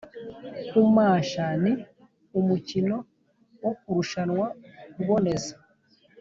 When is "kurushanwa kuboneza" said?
3.79-5.53